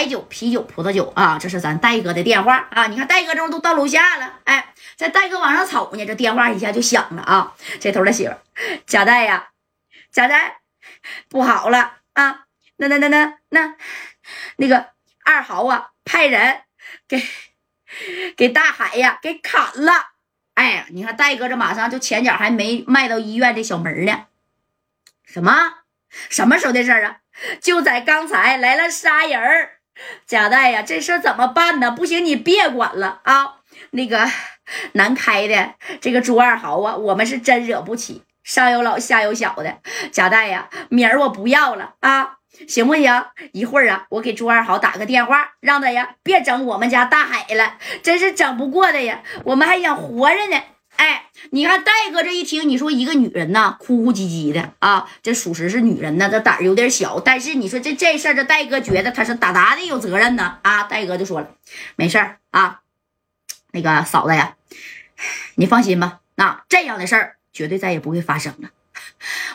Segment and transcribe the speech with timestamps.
[0.00, 2.86] 白酒、啤酒、葡萄酒啊，这是咱戴哥的电话啊。
[2.86, 7.54] 你看戴哥这都到楼下了，哎，在戴哥往上瞅呢，这电话一下就响了啊。
[7.78, 8.34] 这头的媳妇
[8.86, 9.48] 贾代呀，
[10.10, 10.60] 贾代，
[11.28, 12.46] 不好了啊！
[12.78, 13.74] 那那那那那
[14.56, 14.86] 那个
[15.22, 16.62] 二豪啊，派人
[17.06, 17.22] 给
[18.34, 19.92] 给大海呀给砍了。
[20.54, 24.24] 哎呀，你看戴哥这马上就前脚还没迈到医院这小门呢。
[25.26, 25.52] 什么？
[26.30, 27.18] 什么时候的事儿啊？
[27.60, 29.79] 就在刚才来了仨人儿。
[30.26, 31.90] 贾代呀，这事儿怎么办呢？
[31.90, 33.56] 不行，你别管了啊。
[33.92, 34.30] 那个
[34.92, 38.22] 南开的这个朱二豪啊，我们是真惹不起。
[38.42, 39.78] 上有老下有小的，
[40.10, 43.24] 贾代呀，明儿我不要了啊，行不行？
[43.52, 49.22] 一会儿啊，我给朱二豪打个电话，让他呀别整我们家大海了，真是整不过的呀。
[49.44, 50.62] 我们还想活着呢。
[51.00, 57.18] 哎，你看戴哥这一听，你说一个女人呐，哭哭唧唧的啊，这属实是女人呢，这胆儿有点小。
[57.20, 60.82] 但是你说这这事儿，这戴哥觉得他是大大的有责任呢啊。
[60.82, 61.48] 戴哥就说了，
[61.96, 62.80] 没事儿啊，
[63.72, 64.56] 那个嫂子呀，
[65.54, 68.68] 你放心吧，那这样的事儿绝对再也不会发生了。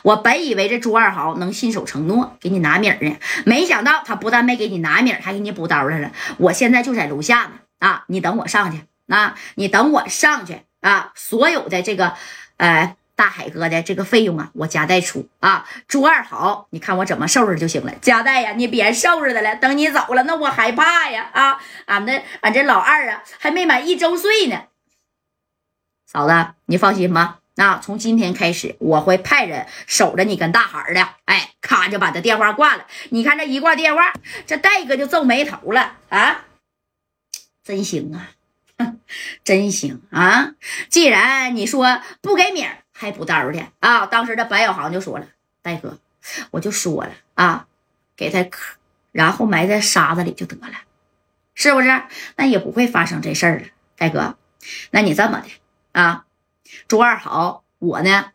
[0.02, 6.12] 我本以为这朱二豪能信守承诺给你拿米呢，没想到他不但没给你拿米，还给你补刀来了。
[6.40, 10.62] 我现在就在楼下呢啊，你等我上去啊，你等我上去。
[10.86, 12.14] 啊，所有的这个，
[12.58, 15.68] 呃，大海哥的这个费用啊，我家代出啊。
[15.88, 17.92] 朱二豪，你看我怎么收拾就行了。
[18.04, 21.32] 家代呀，你别收拾他了，等你走了，那我害怕呀。
[21.34, 24.66] 啊，俺的俺这老二啊，还没满一周岁呢。
[26.06, 27.40] 嫂子，你放心吧。
[27.56, 31.08] 那从今天开始，我会派人守着你跟大海的。
[31.26, 32.86] 哎，咔就把这电话挂了。
[33.10, 34.14] 你看这一挂电话，
[34.46, 36.46] 这戴哥就皱眉头了啊，
[37.64, 38.30] 真行啊。
[39.44, 40.54] 真行啊！
[40.90, 45.28] 既然你说不给米还补刀的啊，当时这白小航就说了
[45.62, 45.98] ：“戴哥，
[46.52, 47.68] 我就说了啊，
[48.18, 48.76] 给他磕，
[49.12, 50.74] 然后埋在沙子里就得了，
[51.54, 52.04] 是不是？
[52.36, 53.66] 那也不会发生这事儿了。
[53.98, 54.38] 戴哥，
[54.92, 55.48] 那你这么的
[55.94, 56.26] 啊，
[56.88, 58.32] 朱二豪，我呢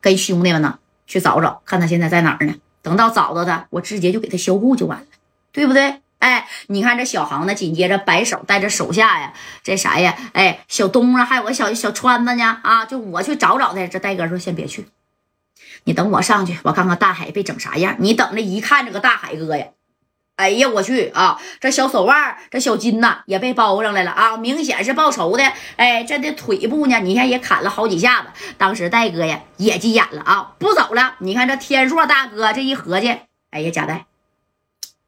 [0.00, 2.54] 跟兄弟们呢去找找，看他现在在哪儿呢？
[2.80, 5.06] 等到找到他，我直接就给他销户就完了，
[5.50, 9.32] 对不对？”哎，你看这小航呢，紧接着摆手带着手下呀，
[9.64, 10.16] 这啥呀？
[10.34, 13.84] 哎，小东啊，还有个小小川子呢啊，就我去找找他。
[13.88, 14.86] 这戴哥说先别去，
[15.82, 17.96] 你等我上去，我看看大海被整啥样。
[17.98, 19.66] 你等着一看这个大海哥呀，
[20.36, 21.40] 哎呀，我去啊！
[21.60, 25.42] 这小手腕，这小筋呐也被包上来了啊，明显是报仇的。
[25.74, 28.28] 哎，这的腿部呢，你看也砍了好几下子。
[28.56, 31.16] 当时戴哥呀也急眼了啊，不走了。
[31.18, 33.08] 你看这天硕大哥这一合计，
[33.50, 34.06] 哎呀，贾代。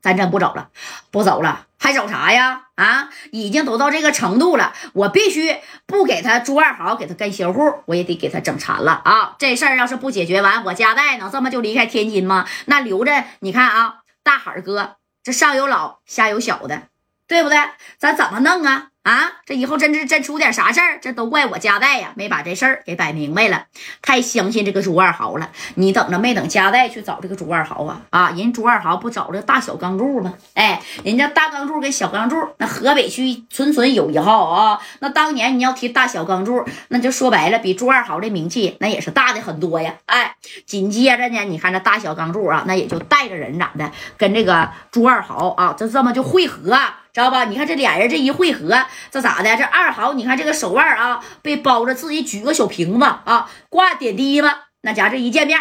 [0.05, 0.69] 咱真不走了，
[1.11, 2.65] 不走了，还走啥呀？
[2.75, 5.57] 啊，已经都到这个程度了，我必须
[5.87, 9.35] 不给他朱二豪给他跟销户，我也得给他整残了啊！
[9.39, 12.47] 这事儿要是不解决完，我家代能这么就离开天津吗？
[12.67, 16.83] 那留着你看啊，大海哥这上有老下有小的，
[17.27, 17.57] 对不对？
[17.97, 18.89] 咱怎么弄啊？
[19.05, 23.67] 啊，这以后真是真出点啥事儿，这都怪我家代呀，没把这事儿给摆明白了，
[24.01, 25.51] 太相信这个朱二豪了。
[25.75, 28.01] 你等着，没等家代去找这个朱二豪啊？
[28.09, 30.33] 啊，人朱二豪不找这大小钢柱吗？
[30.55, 34.81] 哎，人家大钢柱跟小钢柱，那河北区纯纯有一号啊。
[35.01, 39.97] 那当年你要提大小钢柱，那就说白了，比朱二豪的名气那也是大的很多呀。
[40.07, 46.75] 哎，紧接着呢，你看这大小钢柱啊，那也就带着人咋的，跟这个朱二豪啊，就这么就汇合。
[47.15, 47.45] 知道吧？
[47.45, 49.57] 你看这俩人这一汇合，这咋的？
[49.57, 54.65] 这二豪，你看这个手腕啊，被包着，自己举个小瓶子啊，挂点滴吧。
[54.81, 55.61] 那家这一见面，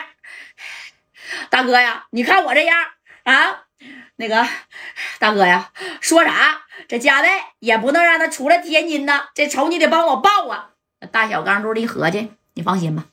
[1.52, 2.76] 大哥呀，你看我这样
[3.24, 3.66] 啊，
[4.16, 4.48] 那个
[5.20, 5.70] 大哥呀，
[6.02, 6.64] 说啥？
[6.88, 10.72] 这家代也不能让他出来天津呐，这仇你得帮我报啊！
[11.12, 13.06] 大小钢珠一合计，你放心吧，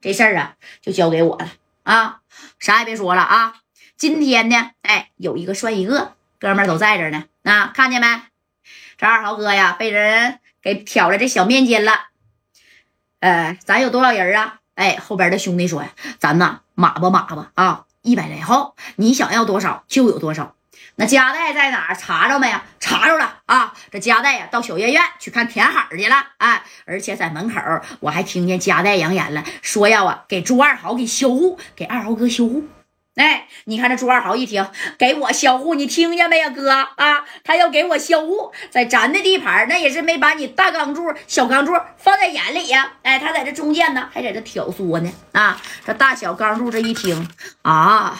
[0.00, 1.48] 这事儿啊就交给我了
[1.82, 2.20] 啊，
[2.60, 3.56] 啥也别说了啊。
[3.96, 6.14] 今天呢，哎，有一个算一个。
[6.38, 8.06] 哥们都在这呢，啊，看见没？
[8.96, 11.92] 这二豪哥呀，被人给挑了这小面筋了。
[13.20, 14.60] 呃，咱有多少人啊？
[14.74, 20.54] 哎，后边的兄弟说呀，咱呐马吧马吧啊，一百来号，你想要多少就有多少。
[20.96, 21.94] 那家代在哪儿？
[21.94, 22.64] 查着没呀？
[22.78, 23.72] 查着了啊！
[23.90, 26.16] 这家代呀，到小院院去看田海去了。
[26.36, 27.60] 哎，而且在门口，
[28.00, 32.68] 我还听见家代扬言了，说要啊给朱二豪给销户，给二豪哥销户。
[33.16, 34.66] 哎，你看这朱二豪一听，
[34.98, 37.26] 给我销户，你听见没呀，哥啊？
[37.44, 42.94] 他要给我销户，在咱的地盘，那也是没把你大钢柱、小钢柱放在眼里呀。
[43.02, 45.12] 哎，他在这中间呢，还在这挑唆呢。
[45.32, 47.28] 啊，这大小钢柱这一听
[47.60, 48.18] 啊，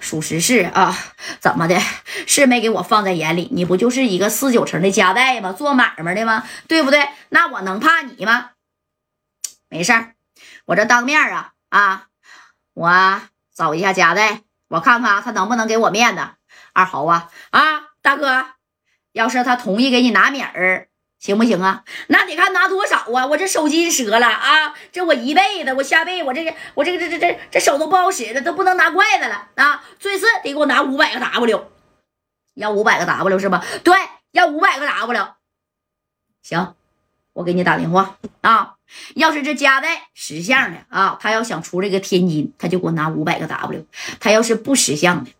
[0.00, 0.94] 属实是啊，
[1.40, 1.80] 怎么的？
[2.26, 3.48] 是没给我放在眼里？
[3.50, 5.52] 你不就是一个四九城的家代吗？
[5.52, 6.44] 做买卖的吗？
[6.68, 7.08] 对不对？
[7.30, 8.50] 那我能怕你吗？
[9.70, 10.12] 没事儿，
[10.66, 12.08] 我这当面啊啊，
[12.74, 13.22] 我。
[13.54, 16.22] 找一下家代，我看看他能不能给我面子。
[16.72, 17.60] 二豪啊啊，
[18.02, 18.46] 大哥，
[19.12, 20.88] 要是他同意给你拿米儿，
[21.20, 21.84] 行不行啊？
[22.08, 23.26] 那得看拿多少啊！
[23.26, 29.84] 我这手筋折了啊，这我一辈子，我下辈子我这个我这个这这这这手都不好使了，都不能拿筷子了啊！
[30.00, 31.70] 最次得给我拿五百个 W，
[32.54, 33.64] 要五百个 W 是吧？
[33.84, 33.96] 对，
[34.32, 35.28] 要五百个 W。
[36.42, 36.74] 行，
[37.32, 38.73] 我给你打电话啊！
[39.14, 43.84] 要是这夹带识相的啊，他要想出这个天津，他就给我拿五百个 W；
[44.20, 45.30] 他要是不识相的。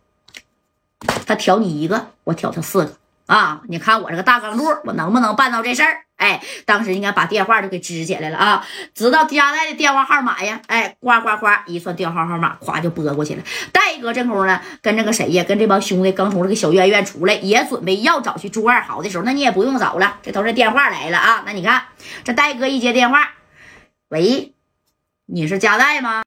[1.25, 3.61] 他挑你一个，我挑他四个啊！
[3.67, 6.05] 你看我这个大钢柱，我能不能办到这事儿？
[6.17, 8.65] 哎，当时应该把电话就给支起来了啊！
[8.93, 10.61] 知道加代的电话号码呀？
[10.67, 13.43] 哎，呱呱呱一算电话号码，咵就拨过去了。
[13.73, 15.43] 戴哥这功夫呢，跟这个谁呀？
[15.43, 21.43] 跟这帮兄弟刚从这个小院院出来，也准备要找去朱二豪的时候，那你也不用找了，这都是电话来了啊！
[21.45, 21.83] 那你看
[22.23, 23.31] 这戴哥一接电话，
[24.07, 24.53] 喂，
[25.25, 26.23] 你是加代吗？